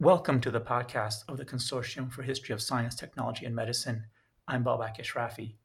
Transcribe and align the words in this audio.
Welcome 0.00 0.40
to 0.42 0.52
the 0.52 0.60
podcast 0.60 1.24
of 1.28 1.38
the 1.38 1.44
Consortium 1.44 2.12
for 2.12 2.22
History 2.22 2.52
of 2.52 2.62
Science, 2.62 2.94
Technology, 2.94 3.44
and 3.44 3.56
Medicine. 3.56 4.04
I'm 4.46 4.62
Babak 4.62 5.00
Ashrafi. 5.00 5.56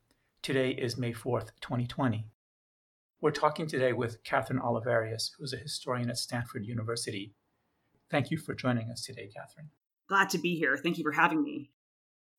Today 0.41 0.71
is 0.71 0.97
May 0.97 1.13
4th, 1.13 1.51
2020. 1.61 2.25
We're 3.21 3.29
talking 3.29 3.67
today 3.67 3.93
with 3.93 4.23
Kathryn 4.23 4.59
Olivarius, 4.59 5.29
who's 5.37 5.53
a 5.53 5.57
historian 5.57 6.09
at 6.09 6.17
Stanford 6.17 6.65
University. 6.65 7.35
Thank 8.09 8.31
you 8.31 8.39
for 8.39 8.55
joining 8.55 8.89
us 8.89 9.03
today, 9.03 9.29
Kathryn. 9.29 9.67
Glad 10.09 10.31
to 10.31 10.39
be 10.39 10.55
here. 10.55 10.77
Thank 10.77 10.97
you 10.97 11.03
for 11.03 11.11
having 11.11 11.43
me. 11.43 11.69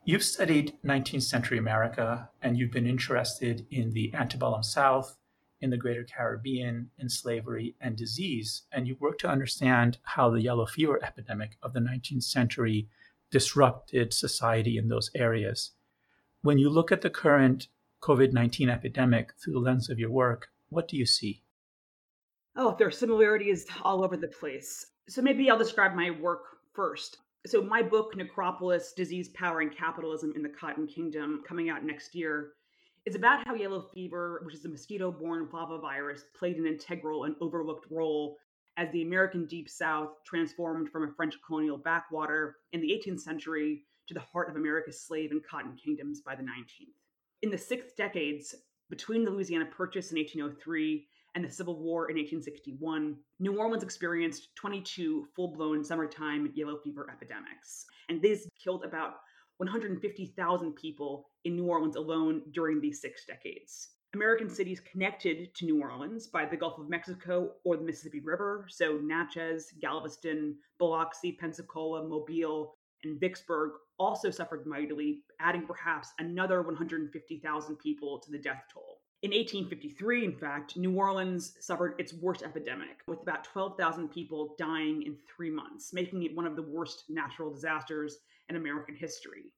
You've 0.03 0.21
studied 0.21 0.73
19th 0.85 1.23
century 1.23 1.57
America, 1.57 2.29
and 2.41 2.57
you've 2.57 2.73
been 2.73 2.87
interested 2.87 3.65
in 3.71 3.91
the 3.91 4.13
antebellum 4.13 4.63
South, 4.63 5.15
in 5.61 5.69
the 5.69 5.77
Greater 5.77 6.03
Caribbean, 6.03 6.89
in 6.97 7.09
slavery 7.09 7.75
and 7.81 7.95
disease. 7.95 8.63
And 8.71 8.87
you 8.87 8.97
work 8.99 9.17
to 9.19 9.29
understand 9.29 9.97
how 10.03 10.29
the 10.29 10.41
yellow 10.41 10.65
fever 10.65 11.03
epidemic 11.03 11.57
of 11.61 11.73
the 11.73 11.79
19th 11.79 12.23
century 12.23 12.87
disrupted 13.31 14.13
society 14.13 14.77
in 14.77 14.87
those 14.87 15.09
areas. 15.15 15.71
When 16.41 16.57
you 16.57 16.69
look 16.69 16.91
at 16.91 17.01
the 17.01 17.09
current 17.09 17.67
COVID 18.01 18.33
19 18.33 18.69
epidemic 18.69 19.33
through 19.41 19.53
the 19.53 19.59
lens 19.59 19.89
of 19.89 19.99
your 19.99 20.11
work, 20.11 20.49
what 20.69 20.87
do 20.87 20.97
you 20.97 21.05
see? 21.05 21.41
Oh, 22.55 22.75
there 22.77 22.87
are 22.87 22.91
similarities 22.91 23.65
all 23.81 24.03
over 24.03 24.15
the 24.15 24.27
place. 24.27 24.85
So 25.09 25.21
maybe 25.21 25.49
I'll 25.49 25.57
describe 25.57 25.95
my 25.95 26.11
work 26.11 26.43
first. 26.73 27.17
So, 27.45 27.61
my 27.61 27.83
book, 27.83 28.15
Necropolis 28.15 28.93
Disease, 28.93 29.29
Power, 29.29 29.59
and 29.59 29.75
Capitalism 29.75 30.33
in 30.35 30.41
the 30.41 30.49
Cotton 30.49 30.87
Kingdom, 30.87 31.43
coming 31.47 31.69
out 31.69 31.83
next 31.83 32.15
year, 32.15 32.53
it's 33.05 33.15
about 33.15 33.45
how 33.45 33.53
yellow 33.53 33.81
fever, 33.93 34.41
which 34.43 34.55
is 34.55 34.65
a 34.65 34.69
mosquito 34.69 35.11
borne 35.11 35.47
flavivirus, 35.47 36.21
played 36.37 36.57
an 36.57 36.65
integral 36.65 37.25
and 37.25 37.35
overlooked 37.39 37.85
role 37.91 38.37
as 38.77 38.91
the 38.91 39.03
American 39.03 39.45
Deep 39.45 39.69
South 39.69 40.09
transformed 40.25 40.89
from 40.89 41.03
a 41.03 41.13
French 41.13 41.35
colonial 41.45 41.77
backwater 41.77 42.57
in 42.73 42.81
the 42.81 42.89
18th 42.89 43.21
century 43.21 43.83
to 44.07 44.13
the 44.13 44.19
heart 44.19 44.49
of 44.49 44.55
America's 44.55 45.01
slave 45.01 45.31
and 45.31 45.41
cotton 45.47 45.75
kingdoms 45.75 46.21
by 46.21 46.35
the 46.35 46.43
19th. 46.43 46.95
In 47.41 47.51
the 47.51 47.57
six 47.57 47.93
decades 47.93 48.55
between 48.89 49.23
the 49.23 49.31
Louisiana 49.31 49.65
Purchase 49.65 50.11
in 50.11 50.17
1803 50.17 51.07
and 51.35 51.43
the 51.43 51.49
Civil 51.49 51.79
War 51.79 52.09
in 52.09 52.17
1861, 52.17 53.15
New 53.39 53.57
Orleans 53.57 53.83
experienced 53.83 54.55
22 54.55 55.27
full 55.35 55.49
blown 55.49 55.83
summertime 55.83 56.51
yellow 56.55 56.77
fever 56.83 57.07
epidemics. 57.11 57.85
And 58.09 58.21
these 58.21 58.47
killed 58.61 58.83
about 58.83 59.15
150,000 59.57 60.73
people 60.73 61.29
in 61.43 61.55
New 61.55 61.65
Orleans 61.65 61.95
alone 61.95 62.41
during 62.51 62.81
these 62.81 63.01
six 63.01 63.25
decades. 63.25 63.89
American 64.13 64.49
cities 64.49 64.79
connected 64.79 65.53
to 65.55 65.65
New 65.65 65.81
Orleans 65.81 66.27
by 66.27 66.45
the 66.45 66.55
Gulf 66.55 66.79
of 66.79 66.89
Mexico 66.89 67.51
or 67.65 67.75
the 67.75 67.83
Mississippi 67.83 68.21
River, 68.21 68.65
so 68.69 68.97
Natchez, 69.03 69.73
Galveston, 69.81 70.55
Biloxi, 70.79 71.33
Pensacola, 71.33 72.07
Mobile, 72.07 72.75
and 73.03 73.19
Vicksburg 73.19 73.71
also 73.99 74.29
suffered 74.29 74.65
mightily, 74.65 75.23
adding 75.39 75.65
perhaps 75.67 76.13
another 76.19 76.61
150,000 76.61 77.75
people 77.77 78.19
to 78.19 78.31
the 78.31 78.37
death 78.37 78.63
toll. 78.73 79.01
In 79.21 79.31
1853, 79.31 80.25
in 80.25 80.33
fact, 80.33 80.77
New 80.77 80.95
Orleans 80.95 81.55
suffered 81.59 81.95
its 81.97 82.13
worst 82.13 82.43
epidemic, 82.43 83.01
with 83.07 83.21
about 83.21 83.43
12,000 83.43 84.09
people 84.09 84.55
dying 84.57 85.03
in 85.03 85.17
three 85.27 85.49
months, 85.49 85.93
making 85.93 86.23
it 86.23 86.35
one 86.35 86.45
of 86.45 86.55
the 86.55 86.61
worst 86.61 87.05
natural 87.09 87.51
disasters 87.51 88.19
in 88.49 88.55
American 88.55 88.95
history. 88.95 89.53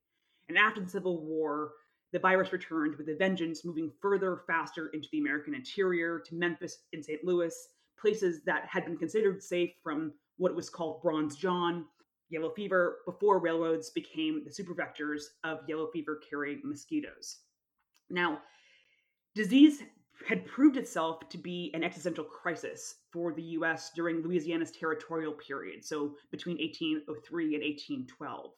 And 0.49 0.57
after 0.57 0.81
the 0.81 0.89
Civil 0.89 1.25
War, 1.25 1.71
the 2.13 2.19
virus 2.19 2.53
returned 2.53 2.95
with 2.97 3.09
a 3.09 3.16
vengeance, 3.16 3.66
moving 3.66 3.91
further, 4.02 4.44
faster 4.47 4.88
into 4.89 5.09
the 5.11 5.19
American 5.19 5.53
interior 5.53 6.19
to 6.19 6.35
Memphis 6.35 6.83
and 6.94 7.03
St. 7.03 7.23
Louis, 7.23 7.53
places 7.99 8.44
that 8.45 8.66
had 8.66 8.85
been 8.85 8.97
considered 8.97 9.44
safe 9.44 9.71
from 9.83 10.13
what 10.38 10.55
was 10.55 10.69
called 10.69 11.02
Bronze 11.02 11.35
John, 11.35 11.85
yellow 12.29 12.52
fever, 12.52 12.99
before 13.05 13.39
railroads 13.39 13.89
became 13.89 14.44
the 14.44 14.52
supervectors 14.52 15.23
of 15.44 15.59
yellow 15.67 15.88
fever 15.91 16.19
carrying 16.29 16.61
mosquitoes. 16.63 17.39
Now, 18.09 18.41
disease 19.35 19.81
had 20.28 20.45
proved 20.45 20.78
itself 20.78 21.28
to 21.29 21.38
be 21.38 21.72
an 21.73 21.83
existential 21.83 22.23
crisis 22.23 22.95
for 23.12 23.33
the 23.33 23.44
US 23.44 23.91
during 23.95 24.22
Louisiana's 24.22 24.72
territorial 24.72 25.33
period, 25.33 25.83
so 25.83 26.16
between 26.31 26.57
1803 26.57 27.56
and 27.56 27.63
1812. 27.63 28.51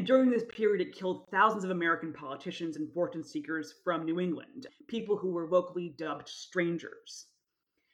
And 0.00 0.06
during 0.06 0.30
this 0.30 0.46
period, 0.48 0.80
it 0.80 0.96
killed 0.96 1.28
thousands 1.30 1.62
of 1.62 1.70
American 1.70 2.10
politicians 2.14 2.78
and 2.78 2.90
fortune 2.90 3.22
seekers 3.22 3.74
from 3.84 4.06
New 4.06 4.18
England, 4.18 4.66
people 4.88 5.14
who 5.14 5.28
were 5.28 5.46
locally 5.46 5.94
dubbed 5.98 6.26
strangers. 6.26 7.26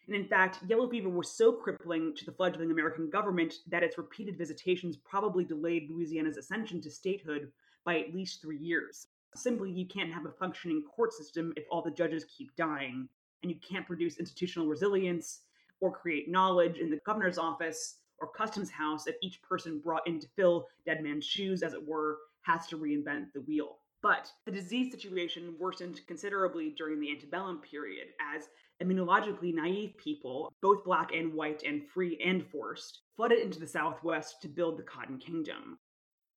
And 0.06 0.14
in 0.14 0.28
fact, 0.28 0.60
yellow 0.68 0.88
fever 0.88 1.08
was 1.08 1.32
so 1.32 1.50
crippling 1.50 2.14
to 2.14 2.24
the 2.24 2.30
fledgling 2.30 2.70
American 2.70 3.10
government 3.10 3.54
that 3.66 3.82
its 3.82 3.98
repeated 3.98 4.38
visitations 4.38 4.96
probably 4.96 5.44
delayed 5.44 5.90
Louisiana's 5.90 6.36
ascension 6.36 6.80
to 6.82 6.92
statehood 6.92 7.50
by 7.84 7.98
at 7.98 8.14
least 8.14 8.40
three 8.40 8.58
years. 8.58 9.08
Simply, 9.34 9.72
you 9.72 9.88
can't 9.88 10.14
have 10.14 10.26
a 10.26 10.38
functioning 10.38 10.84
court 10.84 11.12
system 11.12 11.52
if 11.56 11.64
all 11.72 11.82
the 11.82 11.90
judges 11.90 12.24
keep 12.26 12.54
dying, 12.54 13.08
and 13.42 13.50
you 13.50 13.58
can't 13.68 13.84
produce 13.84 14.20
institutional 14.20 14.68
resilience 14.68 15.40
or 15.80 15.90
create 15.90 16.30
knowledge 16.30 16.78
in 16.78 16.88
the 16.88 17.00
governor's 17.04 17.36
office 17.36 17.96
or 18.20 18.28
customs 18.28 18.70
house 18.70 19.06
if 19.06 19.16
each 19.22 19.42
person 19.42 19.80
brought 19.80 20.06
in 20.06 20.20
to 20.20 20.28
fill 20.36 20.68
dead 20.84 21.02
man's 21.02 21.24
shoes, 21.24 21.62
as 21.62 21.74
it 21.74 21.86
were, 21.86 22.18
has 22.42 22.66
to 22.68 22.78
reinvent 22.78 23.32
the 23.32 23.40
wheel. 23.42 23.78
But 24.02 24.30
the 24.44 24.52
disease 24.52 24.92
situation 24.92 25.56
worsened 25.58 26.00
considerably 26.06 26.70
during 26.70 27.00
the 27.00 27.10
antebellum 27.10 27.60
period 27.60 28.08
as 28.20 28.48
immunologically 28.82 29.54
naive 29.54 29.96
people, 29.96 30.52
both 30.60 30.84
black 30.84 31.12
and 31.12 31.32
white 31.34 31.62
and 31.64 31.88
free 31.88 32.20
and 32.24 32.46
forced, 32.46 33.00
flooded 33.16 33.40
into 33.40 33.58
the 33.58 33.66
Southwest 33.66 34.42
to 34.42 34.48
build 34.48 34.78
the 34.78 34.82
Cotton 34.82 35.18
Kingdom. 35.18 35.78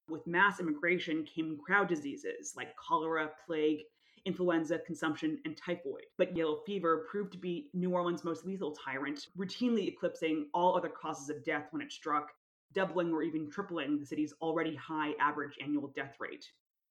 With 0.10 0.26
mass 0.26 0.60
immigration 0.60 1.24
came 1.26 1.58
crowd 1.64 1.88
diseases 1.88 2.54
like 2.56 2.76
cholera, 2.76 3.30
plague, 3.46 3.82
influenza, 4.26 4.80
consumption, 4.80 5.40
and 5.46 5.58
typhoid. 5.58 6.06
But 6.18 6.36
yellow 6.36 6.62
fever 6.66 7.06
proved 7.10 7.32
to 7.34 7.38
be 7.38 7.70
New 7.74 7.92
Orleans' 7.92 8.24
most 8.24 8.46
lethal 8.46 8.72
tyrant, 8.72 9.28
routinely 9.38 9.88
eclipsing 9.88 10.48
all 10.54 10.76
other 10.76 10.90
causes 10.90 11.30
of 11.30 11.44
death 11.44 11.68
when 11.72 11.82
it 11.82 11.92
struck, 11.92 12.32
doubling 12.74 13.12
or 13.14 13.24
even 13.24 13.50
tripling 13.50 14.00
the 14.00 14.06
city's 14.06 14.34
already 14.42 14.76
high 14.76 15.14
average 15.20 15.58
annual 15.64 15.88
death 15.96 16.16
rate. 16.20 16.46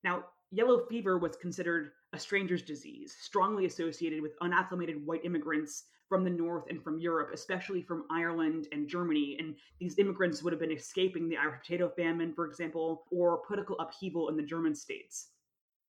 Now, 0.05 0.25
yellow 0.51 0.87
fever 0.87 1.19
was 1.19 1.37
considered 1.37 1.93
a 2.13 2.19
stranger's 2.19 2.63
disease, 2.63 3.17
strongly 3.21 3.67
associated 3.67 4.23
with 4.23 4.37
unacclimated 4.41 5.05
white 5.05 5.25
immigrants 5.25 5.85
from 6.09 6.25
the 6.25 6.31
north 6.31 6.65
and 6.71 6.83
from 6.83 6.99
Europe, 6.99 7.31
especially 7.35 7.83
from 7.83 8.07
Ireland 8.11 8.69
and 8.73 8.89
Germany. 8.89 9.37
And 9.39 9.57
these 9.79 9.99
immigrants 9.99 10.43
would 10.43 10.53
have 10.53 10.61
been 10.61 10.73
escaping 10.73 11.29
the 11.29 11.37
Irish 11.37 11.61
potato 11.61 11.91
famine, 11.91 12.33
for 12.33 12.47
example, 12.47 13.05
or 13.11 13.43
political 13.47 13.79
upheaval 13.79 14.31
in 14.31 14.37
the 14.37 14.43
German 14.43 14.75
states. 14.75 15.29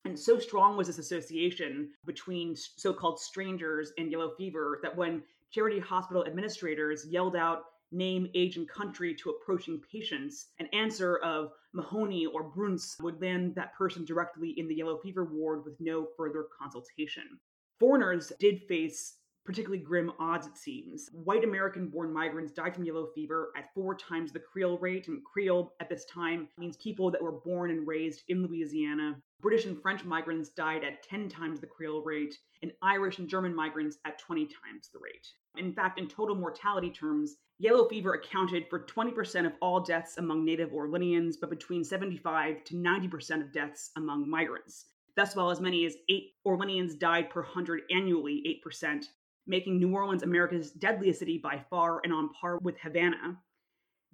And 0.06 0.18
so 0.18 0.40
strong 0.40 0.78
was 0.78 0.88
this 0.88 0.98
association 0.98 1.92
between 2.06 2.56
so 2.56 2.94
called 2.94 3.20
strangers 3.20 3.92
and 3.98 4.12
yellow 4.12 4.34
fever 4.38 4.80
that 4.82 4.96
when 4.96 5.24
charity 5.52 5.80
hospital 5.80 6.26
administrators 6.26 7.06
yelled 7.08 7.36
out 7.36 7.66
name, 7.92 8.30
age, 8.36 8.56
and 8.56 8.70
country 8.70 9.16
to 9.16 9.32
approaching 9.32 9.82
patients, 9.92 10.48
an 10.60 10.68
answer 10.68 11.18
of 11.18 11.52
Mahoney 11.74 12.26
or 12.28 12.44
Bruns 12.44 12.96
would 13.02 13.22
land 13.22 13.56
that 13.56 13.74
person 13.76 14.06
directly 14.06 14.52
in 14.58 14.68
the 14.68 14.76
yellow 14.76 15.00
fever 15.00 15.26
ward 15.26 15.66
with 15.66 15.80
no 15.80 16.08
further 16.16 16.46
consultation. 16.58 17.40
Foreigners 17.80 18.32
did 18.40 18.62
face 18.68 19.16
particularly 19.50 19.84
grim 19.84 20.12
odds, 20.20 20.46
it 20.46 20.56
seems. 20.56 21.10
White 21.12 21.44
American 21.44 21.88
born 21.88 22.14
migrants 22.14 22.52
died 22.52 22.76
from 22.76 22.84
yellow 22.84 23.08
fever 23.16 23.50
at 23.58 23.74
four 23.74 23.96
times 23.96 24.32
the 24.32 24.40
Creole 24.40 24.78
rate, 24.78 25.08
and 25.08 25.26
Creole 25.26 25.74
at 25.80 25.90
this 25.90 26.06
time 26.06 26.48
means 26.60 26.78
people 26.78 27.10
that 27.10 27.24
were 27.24 27.32
born 27.32 27.72
and 27.72 27.88
raised 27.88 28.22
in 28.28 28.44
Louisiana. 28.46 29.20
British 29.42 29.66
and 29.66 29.82
French 29.82 30.06
migrants 30.06 30.50
died 30.50 30.84
at 30.84 31.02
10 31.02 31.30
times 31.30 31.60
the 31.60 31.66
Creole 31.66 32.04
rate, 32.04 32.38
and 32.62 32.72
Irish 32.84 33.18
and 33.18 33.28
German 33.28 33.56
migrants 33.56 33.98
at 34.06 34.20
20 34.20 34.46
times 34.46 34.92
the 34.94 35.00
rate. 35.00 35.28
In 35.58 35.74
fact, 35.74 35.98
in 35.98 36.08
total 36.08 36.36
mortality 36.36 36.92
terms, 36.92 37.38
yellow 37.58 37.90
fever 37.90 38.14
accounted 38.14 38.68
for 38.70 38.86
20% 38.86 39.48
of 39.48 39.54
all 39.64 39.80
deaths 39.80 40.20
among 40.20 40.46
native 40.46 40.70
Orleanians, 40.70 41.38
but 41.42 41.50
between 41.50 41.84
75 41.84 42.64
to 42.66 42.76
90% 42.76 43.42
of 43.42 43.52
deaths 43.52 43.90
among 43.98 44.30
migrants. 44.30 44.86
Thus, 45.16 45.36
while 45.36 45.50
as 45.50 45.60
many 45.60 45.86
as 45.86 45.98
eight 46.08 46.36
Orleanians 46.46 46.98
died 46.98 47.32
per 47.32 47.42
hundred 47.42 47.82
annually, 47.92 48.62
8%, 48.64 49.06
making 49.50 49.80
New 49.80 49.94
Orleans 49.94 50.24
America's 50.24 50.72
deadliest 50.72 51.20
city 51.20 51.40
by 51.40 51.60
far 51.70 52.00
and 52.04 52.14
on 52.14 52.30
par 52.34 52.60
with 52.60 52.78
Havana. 52.78 53.38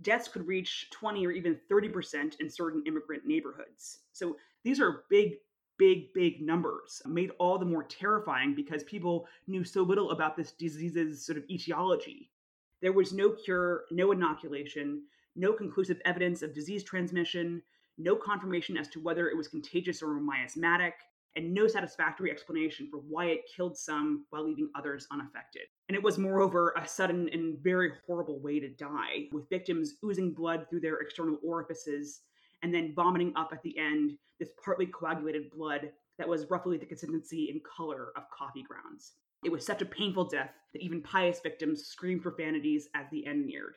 Deaths 0.01 0.29
could 0.29 0.47
reach 0.47 0.89
20 0.91 1.27
or 1.27 1.31
even 1.31 1.59
30% 1.69 2.39
in 2.39 2.49
certain 2.49 2.81
immigrant 2.87 3.25
neighborhoods. 3.25 3.99
So 4.13 4.37
these 4.63 4.79
are 4.79 5.03
big, 5.09 5.33
big, 5.77 6.13
big 6.13 6.41
numbers, 6.41 7.01
made 7.05 7.31
all 7.37 7.57
the 7.57 7.65
more 7.65 7.83
terrifying 7.83 8.55
because 8.55 8.83
people 8.83 9.27
knew 9.47 9.63
so 9.63 9.83
little 9.83 10.11
about 10.11 10.37
this 10.37 10.53
disease's 10.53 11.25
sort 11.25 11.37
of 11.37 11.43
etiology. 11.49 12.31
There 12.81 12.93
was 12.93 13.13
no 13.13 13.31
cure, 13.31 13.83
no 13.91 14.11
inoculation, 14.11 15.03
no 15.35 15.51
conclusive 15.51 16.01
evidence 16.05 16.41
of 16.43 16.53
disease 16.53 16.83
transmission, 16.83 17.61
no 17.97 18.15
confirmation 18.15 18.77
as 18.77 18.87
to 18.89 19.01
whether 19.01 19.29
it 19.29 19.37
was 19.37 19.47
contagious 19.47 20.01
or 20.01 20.13
miasmatic, 20.13 20.95
and 21.35 21.53
no 21.53 21.67
satisfactory 21.67 22.31
explanation 22.31 22.87
for 22.89 22.97
why 22.97 23.25
it 23.25 23.49
killed 23.55 23.77
some 23.77 24.25
while 24.29 24.45
leaving 24.45 24.69
others 24.75 25.07
unaffected. 25.11 25.63
And 25.89 25.95
it 25.95 26.03
was, 26.03 26.17
moreover, 26.17 26.73
a 26.77 26.87
sudden 26.87 27.29
and 27.33 27.57
very 27.61 27.91
horrible 28.07 28.39
way 28.39 28.59
to 28.59 28.69
die, 28.69 29.27
with 29.31 29.49
victims 29.49 29.95
oozing 30.03 30.33
blood 30.33 30.67
through 30.69 30.81
their 30.81 30.99
external 30.99 31.37
orifices 31.43 32.21
and 32.63 32.73
then 32.73 32.93
vomiting 32.95 33.33
up 33.35 33.49
at 33.51 33.61
the 33.63 33.77
end 33.77 34.11
this 34.39 34.49
partly 34.63 34.87
coagulated 34.87 35.49
blood 35.51 35.91
that 36.17 36.27
was 36.27 36.49
roughly 36.49 36.77
the 36.77 36.85
consistency 36.85 37.49
and 37.51 37.61
color 37.63 38.07
of 38.15 38.23
coffee 38.37 38.63
grounds. 38.63 39.13
It 39.43 39.51
was 39.51 39.65
such 39.65 39.81
a 39.81 39.85
painful 39.85 40.29
death 40.29 40.51
that 40.73 40.81
even 40.81 41.01
pious 41.01 41.39
victims 41.41 41.85
screamed 41.85 42.23
profanities 42.23 42.89
as 42.95 43.05
the 43.11 43.25
end 43.27 43.45
neared. 43.45 43.75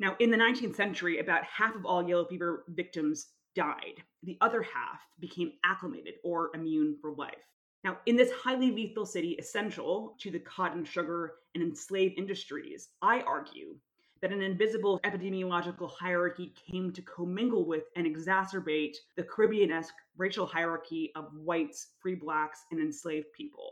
Now, 0.00 0.16
in 0.18 0.30
the 0.30 0.36
19th 0.36 0.76
century, 0.76 1.18
about 1.18 1.44
half 1.44 1.74
of 1.74 1.84
all 1.84 2.08
yellow 2.08 2.24
fever 2.24 2.64
victims 2.68 3.28
died. 3.54 4.02
The 4.22 4.38
other 4.40 4.62
half 4.62 5.00
became 5.20 5.52
acclimated 5.64 6.14
or 6.24 6.50
immune 6.54 6.96
for 7.00 7.12
life. 7.12 7.48
Now, 7.84 7.98
in 8.06 8.16
this 8.16 8.32
highly 8.32 8.70
lethal 8.70 9.04
city 9.04 9.36
essential 9.38 10.16
to 10.20 10.30
the 10.30 10.38
cotton, 10.38 10.84
sugar, 10.84 11.34
and 11.54 11.62
enslaved 11.62 12.18
industries, 12.18 12.88
I 13.02 13.20
argue 13.20 13.76
that 14.22 14.32
an 14.32 14.40
invisible 14.40 15.00
epidemiological 15.04 15.90
hierarchy 15.90 16.54
came 16.70 16.90
to 16.92 17.02
commingle 17.02 17.66
with 17.66 17.84
and 17.94 18.06
exacerbate 18.06 18.96
the 19.16 19.22
Caribbean 19.22 19.70
esque 19.70 19.94
racial 20.16 20.46
hierarchy 20.46 21.12
of 21.14 21.28
whites, 21.34 21.88
free 22.00 22.14
blacks, 22.14 22.64
and 22.70 22.80
enslaved 22.80 23.26
people. 23.36 23.70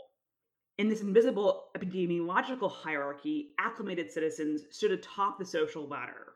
In 0.76 0.88
this 0.88 1.00
invisible 1.00 1.68
epidemiological 1.74 2.70
hierarchy, 2.70 3.54
acclimated 3.58 4.10
citizens 4.10 4.64
stood 4.70 4.90
atop 4.90 5.38
the 5.38 5.44
social 5.44 5.88
ladder. 5.88 6.34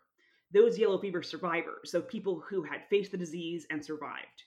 Those 0.52 0.78
yellow 0.78 0.98
fever 0.98 1.22
survivors, 1.22 1.90
so 1.90 2.00
people 2.00 2.40
who 2.40 2.62
had 2.62 2.88
faced 2.88 3.10
the 3.10 3.18
disease 3.18 3.66
and 3.70 3.84
survived. 3.84 4.44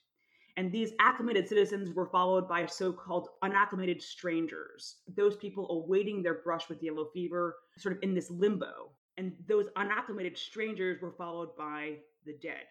And 0.58 0.72
these 0.72 0.94
acclimated 1.00 1.48
citizens 1.48 1.94
were 1.96 2.08
followed 2.08 2.48
by 2.48 2.66
so 2.66 2.92
called 2.92 3.30
unacclimated 3.42 4.02
strangers, 4.02 4.98
those 5.16 5.38
people 5.38 5.70
awaiting 5.72 6.22
their 6.22 6.42
brush 6.42 6.68
with 6.68 6.84
yellow 6.84 7.10
fever, 7.14 7.56
sort 7.78 7.96
of 7.96 8.04
in 8.04 8.14
this 8.14 8.30
limbo. 8.30 8.92
And 9.18 9.34
those 9.48 9.68
unacclimated 9.76 10.38
strangers 10.38 11.02
were 11.02 11.12
followed 11.12 11.56
by 11.58 11.98
the 12.26 12.34
dead. 12.42 12.66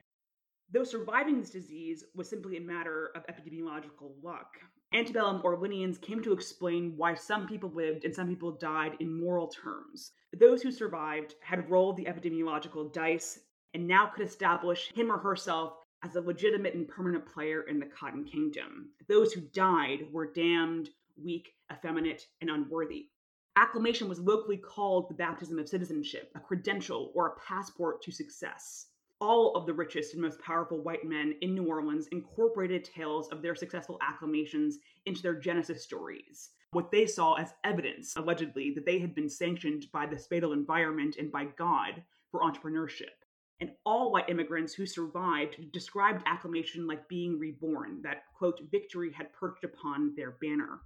Though 0.71 0.85
surviving 0.85 1.41
this 1.41 1.51
disease 1.51 2.05
was 2.15 2.29
simply 2.29 2.57
a 2.57 2.61
matter 2.61 3.11
of 3.15 3.27
epidemiological 3.27 4.13
luck, 4.23 4.57
antebellum 4.93 5.43
Orleanians 5.43 6.01
came 6.01 6.23
to 6.23 6.33
explain 6.33 6.97
why 6.97 7.15
some 7.15 7.47
people 7.47 7.71
lived 7.71 8.05
and 8.05 8.15
some 8.15 8.29
people 8.29 8.53
died 8.53 8.97
in 9.01 9.21
moral 9.21 9.49
terms. 9.49 10.13
Those 10.39 10.63
who 10.63 10.71
survived 10.71 11.35
had 11.41 11.71
rolled 11.71 11.97
the 11.97 12.07
epidemiological 12.07 12.93
dice 12.93 13.41
and 13.75 13.87
now 13.87 14.07
could 14.07 14.27
establish 14.27 14.91
him 14.93 15.13
or 15.13 15.19
herself 15.19 15.75
as 16.03 16.17
a 16.17 16.21
legitimate 16.21 16.75
and 16.75 16.89
permanent 16.89 17.27
player 17.27 17.63
in 17.63 17.79
the 17.79 17.87
Cotton 17.87 18.25
Kingdom. 18.25 18.91
Those 19.09 19.33
who 19.33 19.41
died 19.41 20.07
were 20.13 20.33
damned, 20.33 20.91
weak, 21.23 21.55
effeminate, 21.73 22.27
and 22.41 22.51
unworthy. 22.51 23.09
Acclimation 23.57 24.09
was 24.09 24.21
locally 24.21 24.57
called 24.57 25.09
the 25.09 25.15
baptism 25.15 25.59
of 25.59 25.69
citizenship, 25.69 26.31
a 26.37 26.41
credential 26.41 27.13
or 27.15 27.27
a 27.27 27.41
passport 27.41 28.01
to 28.03 28.13
success. 28.13 28.87
All 29.21 29.55
of 29.57 29.67
the 29.67 29.75
richest 29.75 30.13
and 30.13 30.23
most 30.23 30.41
powerful 30.41 30.79
white 30.79 31.05
men 31.05 31.35
in 31.41 31.55
New 31.55 31.65
Orleans 31.65 32.07
incorporated 32.09 32.85
tales 32.85 33.29
of 33.29 33.43
their 33.43 33.55
successful 33.55 33.99
acclimations 34.01 34.79
into 35.07 35.23
their 35.23 35.35
Genesis 35.35 35.83
stories. 35.83 36.51
What 36.73 36.91
they 36.91 37.07
saw 37.07 37.35
as 37.35 37.55
evidence, 37.65 38.15
allegedly, 38.17 38.73
that 38.75 38.85
they 38.85 38.99
had 38.99 39.15
been 39.15 39.29
sanctioned 39.29 39.87
by 39.93 40.07
the 40.07 40.19
spatial 40.19 40.53
environment 40.53 41.17
and 41.19 41.33
by 41.33 41.47
God 41.57 42.03
for 42.31 42.41
entrepreneurship 42.41 43.19
and 43.61 43.71
all 43.85 44.13
white 44.13 44.29
immigrants 44.29 44.73
who 44.75 44.87
survived 44.87 45.73
described 45.73 46.23
acclimation 46.27 46.87
like 46.87 47.09
being 47.09 47.39
reborn, 47.39 48.01
that, 48.03 48.23
quote, 48.35 48.61
victory 48.71 49.13
had 49.13 49.33
perched 49.33 49.65
upon 49.65 50.15
their 50.15 50.33
banner. 50.41 50.81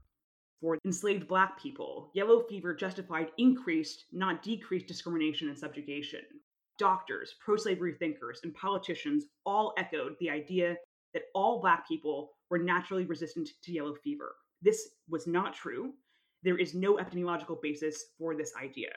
For 0.60 0.78
enslaved 0.84 1.28
black 1.28 1.60
people, 1.60 2.10
yellow 2.14 2.44
fever 2.44 2.72
justified 2.72 3.32
increased, 3.36 4.06
not 4.12 4.42
decreased, 4.42 4.86
discrimination 4.86 5.48
and 5.48 5.58
subjugation. 5.58 6.22
Doctors, 6.78 7.34
pro 7.38 7.56
slavery 7.56 7.94
thinkers, 7.94 8.40
and 8.42 8.54
politicians 8.54 9.26
all 9.44 9.74
echoed 9.76 10.16
the 10.18 10.30
idea 10.30 10.76
that 11.14 11.24
all 11.34 11.60
black 11.60 11.86
people 11.86 12.30
were 12.50 12.58
naturally 12.58 13.04
resistant 13.04 13.48
to 13.62 13.72
yellow 13.72 13.94
fever. 13.94 14.34
This 14.62 14.90
was 15.08 15.26
not 15.26 15.54
true. 15.54 15.92
There 16.42 16.58
is 16.58 16.74
no 16.74 16.96
epidemiological 16.96 17.60
basis 17.60 18.06
for 18.18 18.34
this 18.34 18.52
idea. 18.56 18.90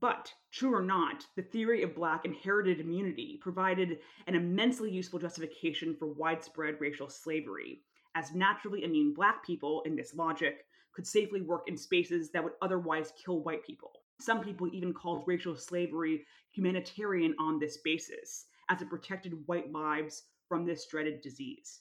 But, 0.00 0.32
true 0.52 0.74
or 0.74 0.82
not, 0.82 1.26
the 1.34 1.42
theory 1.42 1.82
of 1.82 1.94
Black 1.94 2.24
inherited 2.24 2.78
immunity 2.78 3.38
provided 3.40 3.98
an 4.28 4.36
immensely 4.36 4.90
useful 4.90 5.18
justification 5.18 5.96
for 5.96 6.06
widespread 6.06 6.80
racial 6.80 7.08
slavery, 7.08 7.82
as 8.14 8.34
naturally 8.34 8.84
immune 8.84 9.12
Black 9.12 9.44
people, 9.44 9.82
in 9.82 9.96
this 9.96 10.14
logic, 10.14 10.66
could 10.92 11.06
safely 11.06 11.40
work 11.40 11.64
in 11.66 11.76
spaces 11.76 12.30
that 12.30 12.44
would 12.44 12.54
otherwise 12.62 13.12
kill 13.22 13.40
white 13.40 13.64
people. 13.64 13.90
Some 14.20 14.42
people 14.42 14.68
even 14.72 14.92
called 14.92 15.24
racial 15.26 15.56
slavery 15.56 16.24
humanitarian 16.50 17.34
on 17.38 17.58
this 17.58 17.78
basis, 17.78 18.46
as 18.68 18.82
it 18.82 18.90
protected 18.90 19.46
white 19.46 19.70
lives 19.72 20.24
from 20.48 20.64
this 20.64 20.86
dreaded 20.86 21.20
disease. 21.20 21.80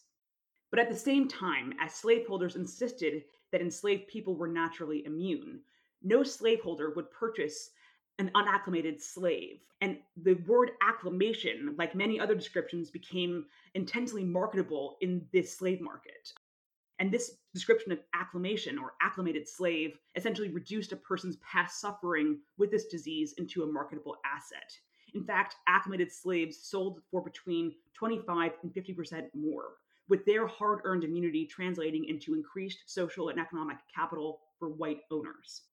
But 0.69 0.79
at 0.79 0.89
the 0.89 0.95
same 0.95 1.27
time, 1.27 1.73
as 1.79 1.93
slaveholders 1.93 2.55
insisted 2.55 3.23
that 3.51 3.61
enslaved 3.61 4.07
people 4.07 4.35
were 4.35 4.47
naturally 4.47 5.05
immune, 5.05 5.61
no 6.03 6.23
slaveholder 6.23 6.91
would 6.95 7.09
purchase 7.11 7.71
an 8.19 8.31
unacclimated 8.35 9.01
slave. 9.01 9.61
And 9.81 9.97
the 10.17 10.33
word 10.47 10.71
acclimation, 10.81 11.75
like 11.77 11.95
many 11.95 12.19
other 12.19 12.35
descriptions, 12.35 12.89
became 12.89 13.45
intensely 13.75 14.23
marketable 14.23 14.97
in 15.01 15.25
this 15.31 15.55
slave 15.55 15.81
market. 15.81 16.33
And 16.99 17.11
this 17.11 17.37
description 17.53 17.91
of 17.91 17.99
acclimation 18.13 18.77
or 18.77 18.93
acclimated 19.01 19.47
slave 19.47 19.97
essentially 20.15 20.49
reduced 20.49 20.91
a 20.91 20.97
person's 20.97 21.37
past 21.37 21.79
suffering 21.79 22.39
with 22.57 22.71
this 22.71 22.87
disease 22.87 23.33
into 23.37 23.63
a 23.63 23.71
marketable 23.71 24.17
asset. 24.25 24.71
In 25.13 25.23
fact, 25.23 25.55
acclimated 25.67 26.11
slaves 26.11 26.57
sold 26.57 27.01
for 27.11 27.21
between 27.21 27.75
25 27.93 28.51
and 28.63 28.73
50% 28.73 29.27
more, 29.33 29.75
with 30.09 30.25
their 30.25 30.47
hard 30.47 30.81
earned 30.83 31.03
immunity 31.03 31.45
translating 31.45 32.05
into 32.05 32.33
increased 32.33 32.83
social 32.87 33.29
and 33.29 33.39
economic 33.39 33.77
capital 33.93 34.41
for 34.59 34.69
white 34.69 35.01
owners. 35.11 35.63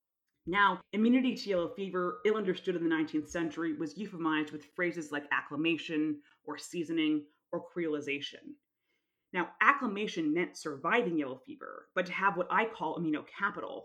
Now, 0.46 0.80
immunity 0.92 1.34
to 1.34 1.50
yellow 1.50 1.68
fever, 1.68 2.20
ill 2.26 2.36
understood 2.36 2.76
in 2.76 2.86
the 2.86 2.94
19th 2.94 3.28
century, 3.28 3.72
was 3.72 3.94
euphemized 3.94 4.52
with 4.52 4.66
phrases 4.76 5.10
like 5.10 5.24
acclimation 5.32 6.20
or 6.44 6.58
seasoning 6.58 7.24
or 7.50 7.64
creolization. 7.74 8.52
Now, 9.34 9.48
acclimation 9.60 10.32
meant 10.32 10.56
surviving 10.56 11.18
yellow 11.18 11.40
fever, 11.44 11.88
but 11.96 12.06
to 12.06 12.12
have 12.12 12.36
what 12.36 12.46
I 12.50 12.66
call 12.66 13.00
immunocapital, 13.00 13.82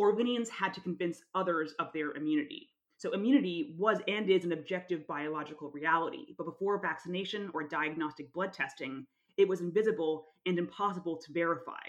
Orleanians 0.00 0.48
had 0.48 0.72
to 0.74 0.80
convince 0.80 1.24
others 1.34 1.74
of 1.80 1.92
their 1.92 2.12
immunity. 2.12 2.70
So, 2.98 3.10
immunity 3.10 3.74
was 3.76 3.98
and 4.06 4.30
is 4.30 4.44
an 4.44 4.52
objective 4.52 5.04
biological 5.08 5.72
reality, 5.72 6.34
but 6.38 6.44
before 6.44 6.80
vaccination 6.80 7.50
or 7.52 7.66
diagnostic 7.66 8.32
blood 8.32 8.52
testing, 8.52 9.04
it 9.36 9.48
was 9.48 9.60
invisible 9.60 10.28
and 10.46 10.56
impossible 10.56 11.16
to 11.16 11.32
verify. 11.32 11.82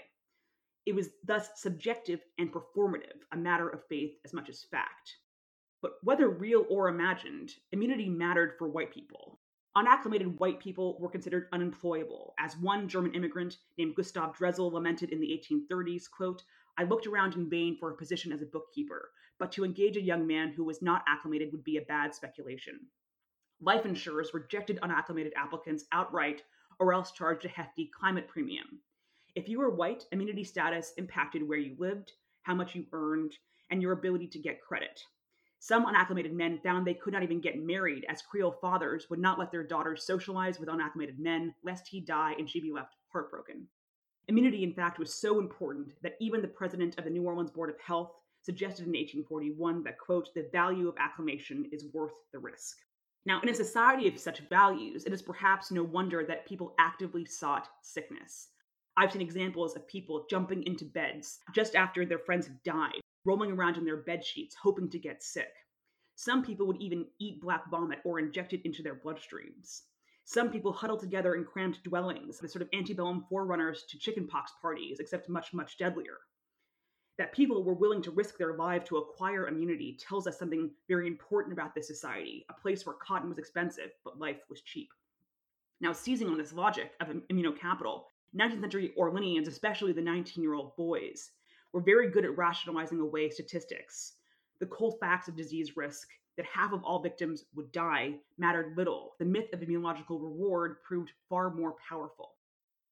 It 0.84 0.96
was 0.96 1.10
thus 1.22 1.50
subjective 1.54 2.20
and 2.38 2.52
performative, 2.52 3.22
a 3.30 3.36
matter 3.36 3.68
of 3.68 3.86
faith 3.86 4.16
as 4.24 4.32
much 4.32 4.48
as 4.48 4.64
fact. 4.64 5.18
But 5.82 5.92
whether 6.02 6.30
real 6.30 6.66
or 6.68 6.88
imagined, 6.88 7.54
immunity 7.70 8.08
mattered 8.08 8.54
for 8.58 8.68
white 8.68 8.92
people. 8.92 9.33
Unacclimated 9.76 10.38
white 10.38 10.60
people 10.60 10.96
were 11.00 11.08
considered 11.08 11.48
unemployable, 11.52 12.34
as 12.38 12.56
one 12.56 12.88
German 12.88 13.12
immigrant 13.14 13.56
named 13.76 13.96
Gustav 13.96 14.36
Dresel 14.36 14.70
lamented 14.70 15.10
in 15.10 15.20
the 15.20 15.42
1830s, 15.50 16.08
quote, 16.08 16.44
I 16.78 16.84
looked 16.84 17.08
around 17.08 17.34
in 17.34 17.50
vain 17.50 17.76
for 17.76 17.90
a 17.90 17.96
position 17.96 18.32
as 18.32 18.40
a 18.40 18.46
bookkeeper, 18.46 19.10
but 19.38 19.50
to 19.52 19.64
engage 19.64 19.96
a 19.96 20.02
young 20.02 20.28
man 20.28 20.52
who 20.52 20.64
was 20.64 20.80
not 20.80 21.02
acclimated 21.08 21.50
would 21.50 21.64
be 21.64 21.76
a 21.76 21.82
bad 21.82 22.14
speculation. 22.14 22.86
Life 23.60 23.84
insurers 23.84 24.32
rejected 24.32 24.78
unacclimated 24.80 25.32
applicants 25.36 25.86
outright 25.90 26.42
or 26.78 26.92
else 26.92 27.10
charged 27.10 27.44
a 27.44 27.48
hefty 27.48 27.90
climate 27.98 28.28
premium. 28.28 28.80
If 29.34 29.48
you 29.48 29.58
were 29.58 29.70
white, 29.70 30.04
immunity 30.12 30.44
status 30.44 30.92
impacted 30.98 31.48
where 31.48 31.58
you 31.58 31.74
lived, 31.78 32.12
how 32.42 32.54
much 32.54 32.76
you 32.76 32.86
earned, 32.92 33.32
and 33.70 33.82
your 33.82 33.92
ability 33.92 34.28
to 34.28 34.38
get 34.38 34.62
credit. 34.62 35.00
Some 35.66 35.86
unacclimated 35.86 36.34
men 36.34 36.58
found 36.58 36.86
they 36.86 36.92
could 36.92 37.14
not 37.14 37.22
even 37.22 37.40
get 37.40 37.58
married, 37.58 38.04
as 38.10 38.20
Creole 38.20 38.58
fathers 38.60 39.08
would 39.08 39.18
not 39.18 39.38
let 39.38 39.50
their 39.50 39.62
daughters 39.62 40.04
socialize 40.04 40.60
with 40.60 40.68
unacclimated 40.68 41.18
men, 41.18 41.54
lest 41.62 41.88
he 41.88 42.02
die 42.02 42.34
and 42.38 42.46
she 42.46 42.60
be 42.60 42.70
left 42.70 42.96
heartbroken. 43.10 43.66
Immunity, 44.28 44.62
in 44.62 44.74
fact, 44.74 44.98
was 44.98 45.14
so 45.14 45.38
important 45.38 45.94
that 46.02 46.16
even 46.20 46.42
the 46.42 46.48
president 46.48 46.98
of 46.98 47.04
the 47.04 47.10
New 47.10 47.22
Orleans 47.22 47.50
Board 47.50 47.70
of 47.70 47.80
Health 47.80 48.12
suggested 48.42 48.82
in 48.82 48.92
1841 48.92 49.82
that, 49.84 49.98
quote, 49.98 50.28
the 50.34 50.50
value 50.52 50.86
of 50.86 50.96
acclimation 50.98 51.66
is 51.72 51.86
worth 51.94 52.12
the 52.34 52.38
risk. 52.38 52.76
Now, 53.24 53.40
in 53.40 53.48
a 53.48 53.54
society 53.54 54.06
of 54.06 54.20
such 54.20 54.40
values, 54.50 55.06
it 55.06 55.14
is 55.14 55.22
perhaps 55.22 55.70
no 55.70 55.82
wonder 55.82 56.26
that 56.26 56.46
people 56.46 56.74
actively 56.78 57.24
sought 57.24 57.70
sickness. 57.80 58.48
I've 58.98 59.12
seen 59.12 59.22
examples 59.22 59.76
of 59.76 59.88
people 59.88 60.26
jumping 60.28 60.62
into 60.64 60.84
beds 60.84 61.38
just 61.54 61.74
after 61.74 62.04
their 62.04 62.18
friends 62.18 62.50
died, 62.66 63.00
rolling 63.24 63.52
around 63.52 63.76
in 63.76 63.84
their 63.84 63.96
bed 63.96 64.24
sheets, 64.24 64.54
hoping 64.54 64.88
to 64.90 64.98
get 64.98 65.22
sick. 65.22 65.54
Some 66.16 66.44
people 66.44 66.66
would 66.66 66.80
even 66.80 67.06
eat 67.18 67.40
black 67.40 67.68
vomit 67.70 68.00
or 68.04 68.18
inject 68.18 68.52
it 68.52 68.62
into 68.64 68.82
their 68.82 68.94
bloodstreams. 68.94 69.82
Some 70.24 70.50
people 70.50 70.72
huddled 70.72 71.00
together 71.00 71.34
in 71.34 71.44
cramped 71.44 71.82
dwellings, 71.82 72.38
the 72.38 72.48
sort 72.48 72.62
of 72.62 72.68
antebellum 72.72 73.26
forerunners 73.28 73.84
to 73.90 73.98
chickenpox 73.98 74.52
parties, 74.62 75.00
except 75.00 75.28
much, 75.28 75.52
much 75.52 75.76
deadlier. 75.76 76.18
That 77.18 77.32
people 77.32 77.62
were 77.62 77.74
willing 77.74 78.00
to 78.02 78.10
risk 78.10 78.38
their 78.38 78.56
life 78.56 78.84
to 78.84 78.96
acquire 78.96 79.48
immunity 79.48 79.98
tells 80.00 80.26
us 80.26 80.38
something 80.38 80.70
very 80.88 81.06
important 81.06 81.52
about 81.52 81.74
this 81.74 81.88
society, 81.88 82.46
a 82.48 82.54
place 82.54 82.86
where 82.86 82.96
cotton 82.96 83.28
was 83.28 83.38
expensive, 83.38 83.90
but 84.02 84.18
life 84.18 84.40
was 84.48 84.62
cheap. 84.62 84.88
Now, 85.80 85.92
seizing 85.92 86.28
on 86.28 86.38
this 86.38 86.52
logic 86.52 86.92
of 87.00 87.08
immunocapital, 87.08 88.04
19th 88.34 88.60
century 88.60 88.94
Orleanians, 88.98 89.46
especially 89.46 89.92
the 89.92 90.00
19 90.00 90.42
year 90.42 90.54
old 90.54 90.74
boys, 90.76 91.30
were 91.74 91.80
very 91.80 92.08
good 92.08 92.24
at 92.24 92.38
rationalizing 92.38 93.00
away 93.00 93.28
statistics. 93.28 94.12
The 94.60 94.66
cold 94.66 94.94
facts 95.00 95.26
of 95.26 95.34
disease 95.34 95.76
risk, 95.76 96.08
that 96.36 96.46
half 96.46 96.72
of 96.72 96.84
all 96.84 97.02
victims 97.02 97.46
would 97.56 97.72
die, 97.72 98.14
mattered 98.38 98.76
little. 98.76 99.16
The 99.18 99.24
myth 99.24 99.52
of 99.52 99.58
immunological 99.58 100.22
reward 100.22 100.76
proved 100.84 101.10
far 101.28 101.50
more 101.50 101.74
powerful. 101.88 102.34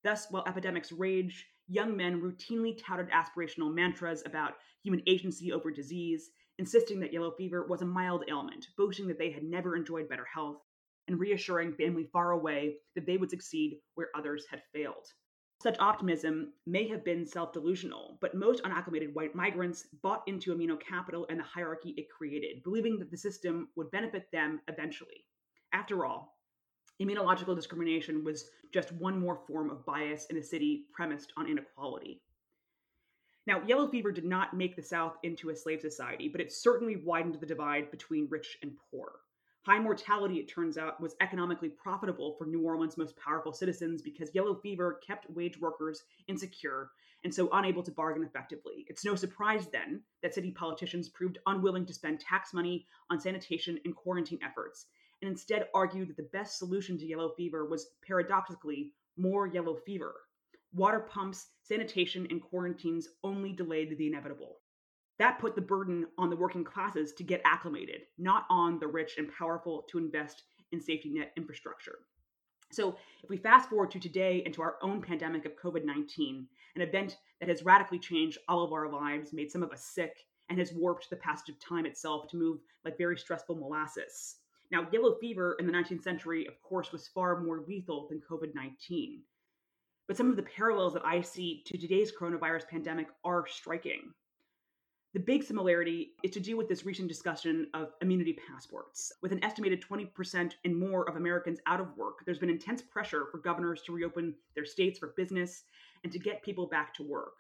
Thus, 0.03 0.27
while 0.31 0.45
epidemics 0.49 0.91
raged, 0.91 1.45
young 1.69 1.97
men 1.97 2.21
routinely 2.21 2.77
touted 2.77 3.09
aspirational 3.11 3.73
mantras 3.73 4.25
about 4.27 4.55
human 4.83 5.03
agency 5.07 5.53
over 5.53 5.71
disease, 5.71 6.31
insisting 6.59 6.99
that 7.01 7.13
yellow 7.13 7.31
fever 7.31 7.65
was 7.69 7.83
a 7.83 7.87
mild 7.87 8.25
ailment, 8.29 8.67
boasting 8.77 9.07
that 9.07 9.19
they 9.19 9.31
had 9.31 9.45
never 9.45 9.77
enjoyed 9.77 10.09
better 10.09 10.27
health, 10.27 10.59
and 11.07 11.21
reassuring 11.21 11.73
family 11.73 12.09
far 12.13 12.33
away 12.33 12.79
that 12.97 13.07
they 13.07 13.17
would 13.17 13.31
succeed 13.31 13.79
where 13.95 14.11
others 14.17 14.45
had 14.51 14.63
failed. 14.73 15.07
Such 15.63 15.79
optimism 15.79 16.55
may 16.67 16.89
have 16.89 17.05
been 17.05 17.25
self 17.25 17.53
delusional, 17.53 18.19
but 18.21 18.35
most 18.35 18.63
unacclimated 18.63 19.15
white 19.15 19.37
migrants 19.37 19.87
bought 20.03 20.25
into 20.27 20.53
amino 20.53 20.77
immunocapital 20.77 21.25
and 21.29 21.39
the 21.39 21.45
hierarchy 21.45 21.91
it 21.97 22.11
created, 22.11 22.65
believing 22.65 22.99
that 22.99 23.13
the 23.13 23.17
system 23.17 23.69
would 23.77 23.89
benefit 23.93 24.29
them 24.33 24.61
eventually. 24.67 25.25
After 25.73 26.05
all, 26.05 26.37
immunological 27.01 27.55
discrimination 27.55 28.25
was 28.25 28.51
just 28.75 28.91
one 28.91 29.21
more 29.21 29.37
form 29.47 29.71
of 29.71 29.87
bias 29.87 30.27
in 30.31 30.37
a 30.37 30.43
city 30.43 30.87
premised 30.93 31.33
on 31.37 31.49
inequality. 31.49 32.21
Now, 33.47 33.63
yellow 33.63 33.87
fever 33.87 34.11
did 34.11 34.25
not 34.25 34.57
make 34.57 34.75
the 34.75 34.83
South 34.83 35.17
into 35.23 35.51
a 35.51 35.57
slave 35.57 35.81
society, 35.81 36.27
but 36.27 36.41
it 36.41 36.53
certainly 36.53 36.97
widened 36.97 37.37
the 37.37 37.47
divide 37.47 37.93
between 37.93 38.27
rich 38.29 38.59
and 38.63 38.73
poor. 38.91 39.13
High 39.65 39.79
mortality, 39.79 40.41
it 40.41 40.49
turns 40.49 40.77
out, 40.77 41.01
was 41.01 41.15
economically 41.21 41.69
profitable 41.69 42.35
for 42.37 42.47
New 42.47 42.63
Orleans' 42.63 42.97
most 42.99 43.17
powerful 43.17 43.53
citizens 43.53 44.03
because 44.03 44.35
yellow 44.35 44.57
fever 44.57 44.99
kept 45.07 45.31
wage 45.31 45.61
workers 45.61 46.03
insecure 46.27 46.91
and 47.23 47.33
so 47.33 47.49
unable 47.53 47.85
to 47.85 47.93
bargain 47.93 48.25
effectively. 48.25 48.85
It's 48.89 49.05
no 49.05 49.15
surprise 49.15 49.69
then 49.69 50.03
that 50.21 50.35
city 50.35 50.51
politicians 50.51 51.09
proved 51.09 51.39
unwilling 51.47 51.87
to 51.87 51.95
spend 51.95 52.19
tax 52.19 52.53
money 52.53 52.87
on 53.09 53.21
sanitation 53.21 53.79
and 53.85 53.95
quarantine 53.95 54.41
efforts, 54.45 54.87
and 55.21 55.31
instead 55.31 55.69
argued 55.73 56.09
that 56.09 56.17
the 56.17 56.29
best 56.33 56.59
solution 56.59 56.99
to 56.99 57.07
yellow 57.07 57.33
fever 57.37 57.65
was 57.65 57.91
paradoxically 58.05 58.93
more 59.17 59.47
yellow 59.47 59.77
fever. 59.77 60.13
Water 60.75 60.99
pumps, 60.99 61.51
sanitation, 61.63 62.27
and 62.31 62.43
quarantines 62.43 63.07
only 63.23 63.53
delayed 63.53 63.97
the 63.97 64.09
inevitable. 64.09 64.62
That 65.23 65.39
put 65.39 65.55
the 65.55 65.61
burden 65.61 66.09
on 66.19 66.31
the 66.31 66.37
working 66.37 66.65
classes 66.65 67.13
to 67.13 67.23
get 67.23 67.43
acclimated, 67.45 68.01
not 68.19 68.45
on 68.51 68.81
the 68.81 68.89
rich 68.89 69.19
and 69.19 69.33
powerful 69.33 69.83
to 69.89 69.99
invest 69.99 70.43
in 70.73 70.81
safety 70.81 71.11
net 71.11 71.33
infrastructure. 71.37 72.01
So, 72.73 72.97
if 73.23 73.31
we 73.31 73.37
fast 73.37 73.69
forward 73.69 73.93
to 73.93 74.01
today 74.01 74.43
and 74.45 74.53
to 74.55 74.63
our 74.63 74.79
own 74.83 75.01
pandemic 75.01 75.45
of 75.45 75.55
COVID 75.55 75.85
19, 75.85 76.49
an 76.75 76.83
event 76.83 77.19
that 77.39 77.49
has 77.49 77.63
radically 77.63 78.01
changed 78.01 78.39
all 78.49 78.65
of 78.65 78.73
our 78.73 78.91
lives, 78.91 79.33
made 79.33 79.49
some 79.49 79.63
of 79.63 79.71
us 79.71 79.85
sick, 79.85 80.25
and 80.49 80.59
has 80.59 80.73
warped 80.73 81.09
the 81.09 81.15
passage 81.15 81.51
of 81.51 81.61
time 81.61 81.87
itself 81.87 82.29
to 82.31 82.37
move 82.37 82.59
like 82.85 82.99
very 82.99 83.17
stressful 83.17 83.55
molasses. 83.55 84.39
Now, 84.73 84.89
yellow 84.91 85.15
fever 85.21 85.55
in 85.61 85.69
the 85.69 85.73
19th 85.73 86.03
century, 86.03 86.49
of 86.49 86.61
course, 86.63 86.91
was 86.91 87.07
far 87.07 87.41
more 87.41 87.61
lethal 87.69 88.09
than 88.09 88.21
COVID 88.29 88.57
19. 88.57 89.23
But 90.09 90.17
some 90.17 90.31
of 90.31 90.37
the 90.37 90.43
parallels 90.43 90.95
that 90.95 91.07
I 91.07 91.21
see 91.21 91.63
to 91.67 91.79
today's 91.79 92.11
coronavirus 92.11 92.67
pandemic 92.67 93.07
are 93.23 93.47
striking. 93.47 94.13
The 95.15 95.21
big 95.21 95.43
similarity 95.43 96.15
is 96.23 96.31
to 96.31 96.41
do 96.41 96.57
with 96.57 96.71
this 96.71 96.87
recent 96.87 97.07
discussion 97.07 97.67
of 97.75 97.93
immunity 98.01 98.33
passports. 98.49 99.13
With 99.21 99.31
an 99.31 99.45
estimated 99.45 99.83
20% 99.83 100.55
and 100.65 100.75
more 100.75 101.07
of 101.07 101.17
Americans 101.17 101.59
out 101.67 101.83
of 101.83 101.95
work, 101.99 102.25
there's 102.25 102.39
been 102.39 102.49
intense 102.49 102.81
pressure 102.81 103.27
for 103.31 103.37
governors 103.37 103.83
to 103.83 103.93
reopen 103.93 104.35
their 104.55 104.65
states 104.65 104.99
for 104.99 105.09
business 105.09 105.65
and 106.03 106.11
to 106.15 106.19
get 106.19 106.43
people 106.43 106.67
back 106.67 106.95
to 106.95 107.03
work. 107.03 107.35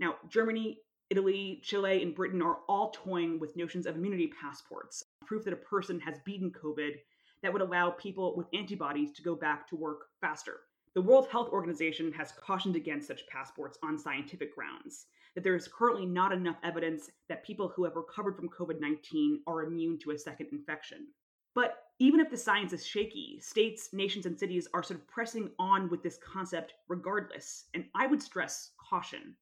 Now, 0.00 0.16
Germany, 0.28 0.80
Italy, 1.08 1.62
Chile, 1.64 2.02
and 2.02 2.14
Britain 2.14 2.42
are 2.42 2.58
all 2.68 2.90
toying 2.90 3.38
with 3.38 3.56
notions 3.56 3.86
of 3.86 3.96
immunity 3.96 4.30
passports, 4.38 5.02
proof 5.24 5.44
that 5.44 5.54
a 5.54 5.56
person 5.56 5.98
has 6.00 6.18
beaten 6.26 6.50
COVID 6.50 6.96
that 7.42 7.54
would 7.54 7.62
allow 7.62 7.88
people 7.92 8.36
with 8.36 8.48
antibodies 8.52 9.12
to 9.12 9.22
go 9.22 9.34
back 9.34 9.66
to 9.68 9.76
work 9.76 10.08
faster. 10.20 10.60
The 10.94 11.00
World 11.00 11.28
Health 11.32 11.48
Organization 11.48 12.12
has 12.12 12.32
cautioned 12.32 12.76
against 12.76 13.08
such 13.08 13.26
passports 13.28 13.78
on 13.82 13.98
scientific 13.98 14.54
grounds 14.54 15.06
that 15.34 15.44
there 15.44 15.56
is 15.56 15.68
currently 15.68 16.06
not 16.06 16.32
enough 16.32 16.56
evidence 16.62 17.10
that 17.28 17.44
people 17.44 17.68
who 17.68 17.84
have 17.84 17.96
recovered 17.96 18.36
from 18.36 18.48
COVID 18.48 18.80
19 18.80 19.40
are 19.46 19.64
immune 19.64 19.98
to 20.00 20.10
a 20.10 20.18
second 20.18 20.48
infection. 20.52 21.06
But 21.54 21.84
even 21.98 22.20
if 22.20 22.30
the 22.30 22.36
science 22.36 22.72
is 22.72 22.86
shaky, 22.86 23.38
states, 23.40 23.90
nations, 23.92 24.26
and 24.26 24.38
cities 24.38 24.68
are 24.74 24.82
sort 24.82 25.00
of 25.00 25.06
pressing 25.06 25.50
on 25.58 25.90
with 25.90 26.02
this 26.02 26.18
concept 26.18 26.74
regardless. 26.88 27.66
And 27.74 27.84
I 27.94 28.06
would 28.06 28.22
stress 28.22 28.70
caution. 28.90 29.36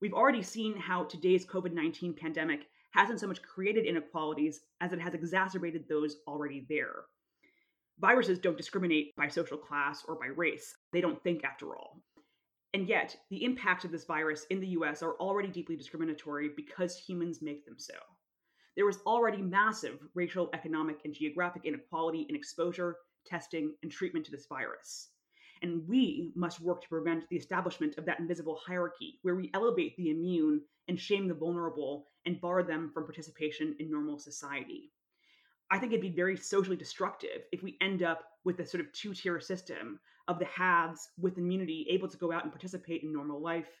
We've 0.00 0.14
already 0.14 0.42
seen 0.42 0.76
how 0.76 1.04
today's 1.04 1.46
COVID 1.46 1.72
19 1.72 2.14
pandemic 2.14 2.66
hasn't 2.92 3.20
so 3.20 3.26
much 3.26 3.42
created 3.42 3.86
inequalities 3.86 4.60
as 4.80 4.92
it 4.92 5.00
has 5.00 5.14
exacerbated 5.14 5.88
those 5.88 6.16
already 6.26 6.66
there. 6.68 7.04
Viruses 7.98 8.38
don't 8.38 8.56
discriminate 8.56 9.14
by 9.16 9.28
social 9.28 9.56
class 9.56 10.04
or 10.06 10.16
by 10.16 10.26
race. 10.26 10.74
They 10.92 11.00
don't 11.00 11.22
think, 11.22 11.44
after 11.44 11.76
all. 11.76 12.02
And 12.74 12.88
yet, 12.88 13.16
the 13.28 13.44
impacts 13.44 13.84
of 13.84 13.92
this 13.92 14.04
virus 14.04 14.46
in 14.48 14.60
the 14.60 14.68
US 14.68 15.02
are 15.02 15.14
already 15.14 15.48
deeply 15.48 15.76
discriminatory 15.76 16.50
because 16.56 16.96
humans 16.96 17.42
make 17.42 17.66
them 17.66 17.78
so. 17.78 17.94
There 18.76 18.88
is 18.88 19.00
already 19.04 19.42
massive 19.42 19.98
racial, 20.14 20.48
economic, 20.54 21.00
and 21.04 21.12
geographic 21.12 21.66
inequality 21.66 22.26
in 22.30 22.34
exposure, 22.34 22.96
testing, 23.26 23.74
and 23.82 23.92
treatment 23.92 24.24
to 24.24 24.32
this 24.32 24.46
virus. 24.46 25.10
And 25.60 25.86
we 25.86 26.32
must 26.34 26.60
work 26.60 26.80
to 26.82 26.88
prevent 26.88 27.28
the 27.28 27.36
establishment 27.36 27.98
of 27.98 28.06
that 28.06 28.18
invisible 28.18 28.58
hierarchy 28.66 29.18
where 29.20 29.34
we 29.36 29.50
elevate 29.52 29.94
the 29.96 30.10
immune 30.10 30.62
and 30.88 30.98
shame 30.98 31.28
the 31.28 31.34
vulnerable 31.34 32.08
and 32.24 32.40
bar 32.40 32.62
them 32.62 32.90
from 32.92 33.04
participation 33.04 33.76
in 33.78 33.90
normal 33.90 34.18
society. 34.18 34.90
I 35.72 35.78
think 35.78 35.92
it'd 35.92 36.02
be 36.02 36.10
very 36.10 36.36
socially 36.36 36.76
destructive 36.76 37.46
if 37.50 37.62
we 37.62 37.78
end 37.80 38.02
up 38.02 38.24
with 38.44 38.60
a 38.60 38.66
sort 38.66 38.82
of 38.82 38.92
two 38.92 39.14
tier 39.14 39.40
system 39.40 39.98
of 40.28 40.38
the 40.38 40.44
haves 40.44 41.08
with 41.18 41.38
immunity 41.38 41.86
able 41.88 42.08
to 42.08 42.18
go 42.18 42.30
out 42.30 42.42
and 42.42 42.52
participate 42.52 43.02
in 43.02 43.10
normal 43.10 43.40
life, 43.40 43.80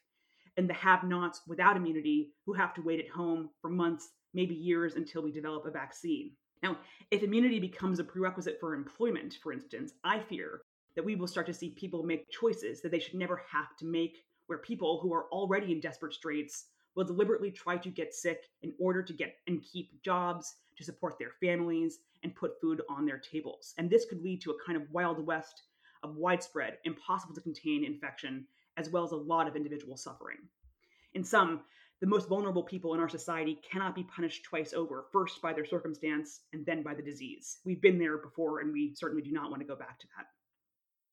and 0.56 0.66
the 0.66 0.72
have 0.72 1.04
nots 1.04 1.42
without 1.46 1.76
immunity 1.76 2.32
who 2.46 2.54
have 2.54 2.72
to 2.74 2.82
wait 2.82 2.98
at 2.98 3.10
home 3.10 3.50
for 3.60 3.68
months, 3.68 4.08
maybe 4.32 4.54
years 4.54 4.94
until 4.94 5.22
we 5.22 5.30
develop 5.30 5.66
a 5.66 5.70
vaccine. 5.70 6.30
Now, 6.62 6.78
if 7.10 7.22
immunity 7.22 7.60
becomes 7.60 7.98
a 7.98 8.04
prerequisite 8.04 8.56
for 8.58 8.74
employment, 8.74 9.36
for 9.42 9.52
instance, 9.52 9.92
I 10.02 10.18
fear 10.18 10.62
that 10.96 11.04
we 11.04 11.14
will 11.14 11.26
start 11.26 11.46
to 11.48 11.54
see 11.54 11.70
people 11.70 12.04
make 12.04 12.30
choices 12.30 12.80
that 12.80 12.90
they 12.90 13.00
should 13.00 13.16
never 13.16 13.42
have 13.52 13.76
to 13.80 13.84
make, 13.84 14.24
where 14.46 14.58
people 14.58 14.98
who 15.02 15.12
are 15.12 15.26
already 15.30 15.72
in 15.72 15.80
desperate 15.80 16.14
straits 16.14 16.68
will 16.94 17.04
deliberately 17.04 17.50
try 17.50 17.76
to 17.76 17.90
get 17.90 18.14
sick 18.14 18.44
in 18.62 18.72
order 18.78 19.02
to 19.02 19.12
get 19.12 19.34
and 19.46 19.62
keep 19.62 20.02
jobs, 20.02 20.54
to 20.76 20.84
support 20.84 21.18
their 21.18 21.32
families, 21.40 21.98
and 22.22 22.34
put 22.34 22.60
food 22.60 22.82
on 22.88 23.04
their 23.04 23.18
tables. 23.18 23.74
And 23.78 23.90
this 23.90 24.04
could 24.04 24.22
lead 24.22 24.40
to 24.42 24.52
a 24.52 24.64
kind 24.64 24.80
of 24.80 24.90
Wild 24.90 25.24
West 25.24 25.62
of 26.02 26.16
widespread, 26.16 26.78
impossible 26.84 27.34
to 27.34 27.40
contain 27.40 27.84
infection, 27.84 28.46
as 28.76 28.90
well 28.90 29.04
as 29.04 29.12
a 29.12 29.16
lot 29.16 29.48
of 29.48 29.56
individual 29.56 29.96
suffering. 29.96 30.38
In 31.14 31.24
sum, 31.24 31.60
the 32.00 32.06
most 32.06 32.28
vulnerable 32.28 32.64
people 32.64 32.94
in 32.94 33.00
our 33.00 33.08
society 33.08 33.60
cannot 33.70 33.94
be 33.94 34.02
punished 34.02 34.44
twice 34.44 34.72
over 34.72 35.04
first 35.12 35.40
by 35.40 35.52
their 35.52 35.64
circumstance 35.64 36.40
and 36.52 36.66
then 36.66 36.82
by 36.82 36.94
the 36.94 37.02
disease. 37.02 37.58
We've 37.64 37.80
been 37.80 37.98
there 37.98 38.18
before, 38.18 38.60
and 38.60 38.72
we 38.72 38.94
certainly 38.96 39.22
do 39.22 39.30
not 39.30 39.50
want 39.50 39.62
to 39.62 39.68
go 39.68 39.76
back 39.76 40.00
to 40.00 40.06
that. 40.16 40.26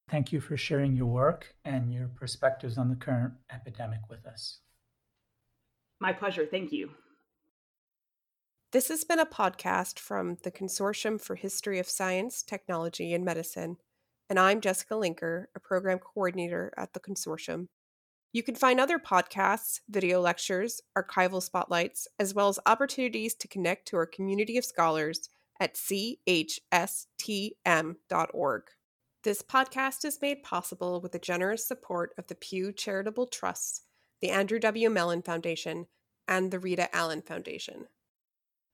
Thank 0.10 0.32
you 0.32 0.40
for 0.40 0.58
sharing 0.58 0.96
your 0.96 1.06
work 1.06 1.54
and 1.64 1.94
your 1.94 2.08
perspectives 2.08 2.80
on 2.80 2.90
the 2.90 2.96
current 2.96 3.34
epidemic 3.54 4.00
with 4.10 4.26
us. 4.26 4.60
My 6.00 6.14
pleasure. 6.14 6.48
Thank 6.48 6.72
you. 6.72 6.90
This 8.72 8.90
has 8.90 9.04
been 9.04 9.18
a 9.18 9.26
podcast 9.26 9.98
from 9.98 10.38
the 10.44 10.52
Consortium 10.52 11.20
for 11.20 11.36
History 11.36 11.80
of 11.80 11.90
Science, 11.90 12.44
Technology, 12.44 13.16
and 13.16 13.26
Medicine, 13.26 13.78
and 14.30 14.38
I'm 14.38 14.62
Jessica 14.62 14.94
Linker, 14.94 15.46
a 15.56 15.60
program 15.60 15.98
coordinator 15.98 16.72
at 16.78 16.94
the 16.94 17.00
consortium. 17.00 17.70
You 18.32 18.44
can 18.44 18.54
find 18.54 18.80
other 18.80 19.00
podcasts, 19.00 19.80
video 19.90 20.22
lectures, 20.22 20.82
archival 20.96 21.42
spotlights, 21.42 22.08
as 22.20 22.36
well 22.36 22.48
as 22.48 22.60
opportunities 22.68 23.34
to 23.36 23.48
connect 23.48 23.88
to 23.88 23.98
our 23.98 24.06
community 24.06 24.56
of 24.56 24.66
scholars 24.66 25.30
at 25.60 25.74
chstm.org. 25.74 26.24
This 29.24 29.42
podcast 29.42 30.06
is 30.06 30.22
made 30.22 30.44
possible 30.44 31.02
with 31.02 31.12
the 31.14 31.18
generous 31.18 31.68
support 31.68 32.14
of 32.20 32.28
the 32.28 32.36
Pew 32.36 32.72
Charitable 32.72 33.26
Trusts 33.26 33.82
the 34.22 34.30
Andrew 34.30 34.60
W. 34.60 34.92
Mellon 34.92 35.24
Foundation, 35.24 35.88
and 36.28 36.52
the 36.52 36.60
Rita 36.60 36.96
Allen 36.96 37.24
Foundation. 37.24 37.88